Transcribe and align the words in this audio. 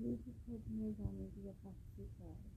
Baby 0.00 0.34
put 0.46 0.62
me 0.70 0.94
on 1.00 1.30
the 1.36 1.50
opposite 1.50 2.10
side. 2.18 2.53